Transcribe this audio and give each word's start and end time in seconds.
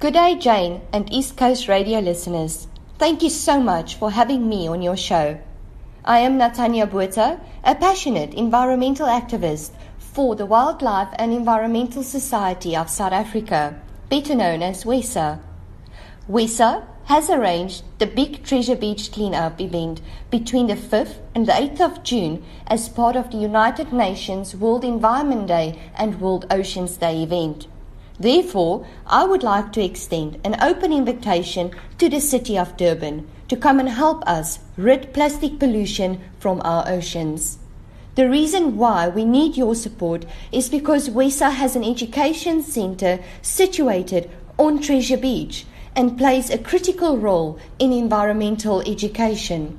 Good 0.00 0.14
day, 0.14 0.34
Jane 0.36 0.80
and 0.94 1.12
East 1.12 1.36
Coast 1.36 1.68
Radio 1.68 1.98
listeners. 2.00 2.68
Thank 2.96 3.22
you 3.22 3.28
so 3.28 3.60
much 3.60 3.96
for 3.96 4.10
having 4.10 4.48
me 4.48 4.66
on 4.66 4.80
your 4.80 4.96
show. 4.96 5.38
I 6.06 6.20
am 6.20 6.38
Natanya 6.38 6.90
Botha, 6.90 7.38
a 7.62 7.74
passionate 7.74 8.32
environmental 8.32 9.06
activist 9.06 9.72
for 9.98 10.34
the 10.36 10.46
Wildlife 10.46 11.12
and 11.18 11.34
Environmental 11.34 12.02
Society 12.02 12.74
of 12.74 12.88
South 12.88 13.12
Africa, 13.12 13.78
better 14.08 14.34
known 14.34 14.62
as 14.62 14.84
WESSA. 14.84 15.38
WESSA 16.30 16.86
has 17.04 17.28
arranged 17.28 17.82
the 17.98 18.06
Big 18.06 18.42
Treasure 18.42 18.76
Beach 18.76 19.12
cleanup 19.12 19.60
event 19.60 20.00
between 20.30 20.68
the 20.68 20.76
5th 20.76 21.16
and 21.34 21.46
the 21.46 21.52
8th 21.52 21.80
of 21.82 22.02
June 22.02 22.42
as 22.66 22.88
part 22.88 23.16
of 23.16 23.30
the 23.30 23.36
United 23.36 23.92
Nations 23.92 24.56
World 24.56 24.82
Environment 24.82 25.46
Day 25.46 25.78
and 25.94 26.22
World 26.22 26.46
Oceans 26.50 26.96
Day 26.96 27.22
event. 27.22 27.66
Therefore, 28.20 28.86
I 29.06 29.24
would 29.24 29.42
like 29.42 29.72
to 29.72 29.82
extend 29.82 30.38
an 30.44 30.62
open 30.62 30.92
invitation 30.92 31.70
to 31.96 32.10
the 32.10 32.20
city 32.20 32.58
of 32.58 32.76
Durban 32.76 33.26
to 33.48 33.56
come 33.56 33.80
and 33.80 33.88
help 33.88 34.22
us 34.28 34.58
rid 34.76 35.14
plastic 35.14 35.58
pollution 35.58 36.20
from 36.38 36.60
our 36.62 36.86
oceans. 36.86 37.56
The 38.16 38.28
reason 38.28 38.76
why 38.76 39.08
we 39.08 39.24
need 39.24 39.56
your 39.56 39.74
support 39.74 40.26
is 40.52 40.68
because 40.68 41.08
WESSA 41.08 41.52
has 41.52 41.74
an 41.74 41.82
education 41.82 42.62
center 42.62 43.20
situated 43.40 44.30
on 44.58 44.82
Treasure 44.82 45.16
Beach 45.16 45.64
and 45.96 46.18
plays 46.18 46.50
a 46.50 46.58
critical 46.58 47.16
role 47.16 47.58
in 47.78 47.90
environmental 47.90 48.82
education. 48.82 49.78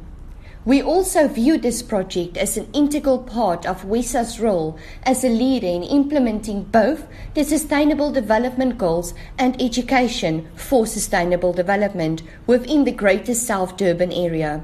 We 0.63 0.79
also 0.79 1.27
view 1.27 1.57
this 1.57 1.81
project 1.81 2.38
as 2.38 2.55
an 2.55 2.67
integral 2.71 3.17
part 3.17 3.65
of 3.65 3.83
WESSA's 3.83 4.39
role 4.39 4.77
as 5.01 5.23
a 5.23 5.29
leader 5.29 5.65
in 5.65 5.81
implementing 5.81 6.65
both 6.65 7.07
the 7.34 7.43
Sustainable 7.43 8.11
Development 8.11 8.77
Goals 8.77 9.15
and 9.39 9.59
education 9.59 10.47
for 10.55 10.85
sustainable 10.85 11.51
development 11.51 12.21
within 12.45 12.84
the 12.84 12.91
Greater 12.91 13.34
South 13.34 13.75
Durban 13.75 14.12
area. 14.12 14.63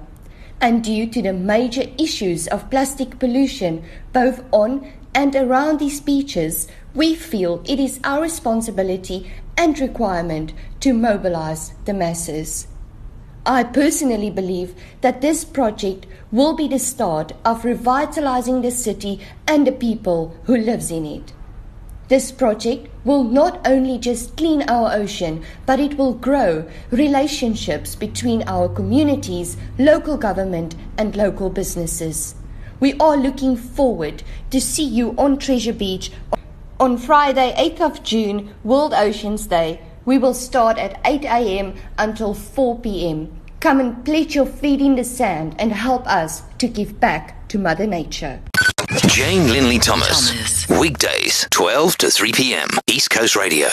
And 0.62 0.84
due 0.84 1.08
to 1.08 1.20
the 1.20 1.34
major 1.34 1.90
issues 1.98 2.46
of 2.46 2.70
plastic 2.70 3.18
pollution 3.18 3.84
both 4.14 4.44
on 4.52 4.94
and 5.16 5.36
around 5.36 5.80
these 5.80 6.00
beaches, 6.00 6.68
we 6.94 7.16
feel 7.16 7.64
it 7.66 7.80
is 7.80 8.00
our 8.04 8.22
responsibility 8.22 9.32
and 9.58 9.80
requirement 9.80 10.54
to 10.82 10.94
mobilize 10.94 11.74
the 11.86 11.94
masses. 11.96 12.68
I 13.50 13.64
personally 13.64 14.30
believe 14.30 14.76
that 15.00 15.22
this 15.22 15.46
project 15.46 16.06
will 16.34 16.54
be 16.54 16.68
the 16.68 16.80
start 16.80 17.32
of 17.46 17.64
revitalizing 17.64 18.62
the 18.62 18.72
city 18.72 19.22
and 19.48 19.66
the 19.66 19.72
people 19.72 20.36
who 20.44 20.58
lives 20.58 20.92
in 20.92 21.06
it. 21.06 21.32
This 22.10 22.30
project 22.30 22.90
will 23.06 23.24
not 23.24 23.66
only 23.66 24.00
just 24.00 24.36
clean 24.36 24.64
our 24.64 24.94
ocean, 24.94 25.46
but 25.66 25.80
it 25.80 25.98
will 25.98 26.14
grow 26.14 26.68
relationships 26.92 27.96
between 27.96 28.44
our 28.48 28.68
communities, 28.68 29.56
local 29.80 30.18
government, 30.18 30.76
and 30.98 31.16
local 31.16 31.50
businesses. 31.50 32.36
We 32.82 32.96
are 33.00 33.16
looking 33.16 33.56
forward 33.56 34.24
to 34.52 34.60
see 34.60 34.84
you 34.84 35.16
on 35.18 35.38
Treasure 35.38 35.72
Beach 35.72 36.12
on 36.82 36.98
Friday, 36.98 37.54
8th 37.58 37.80
of 37.80 38.04
June, 38.04 38.54
World 38.66 38.94
Oceans 38.94 39.48
Day. 39.48 39.80
We 40.08 40.18
will 40.18 40.34
start 40.34 40.78
at 40.78 41.02
8 41.04 41.26
a.m. 41.26 41.74
until 41.98 42.34
4 42.34 42.80
p.m. 42.80 43.42
Come 43.60 43.82
and 43.82 44.06
pledge 44.06 44.36
your 44.36 44.46
feet 44.46 44.80
in 44.80 44.96
the 44.96 45.04
sand 45.04 45.54
and 45.60 45.74
help 45.74 46.08
us 46.08 46.44
to 46.60 46.68
give 46.70 46.98
back 46.98 47.46
to 47.50 47.60
Mother 47.60 47.86
Nature. 47.86 48.40
Jane 49.08 49.52
Linley 49.52 49.80
Thomas. 49.80 50.30
Thomas. 50.30 50.70
Weekdays, 50.80 51.46
12 51.52 51.98
to 51.98 52.10
3 52.10 52.32
p.m. 52.32 52.70
East 52.88 53.10
Coast 53.10 53.36
Radio. 53.36 53.68